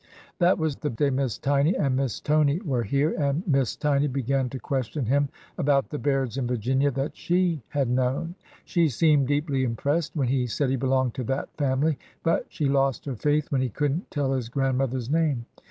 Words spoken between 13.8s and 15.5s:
n't tell his grandmother's name.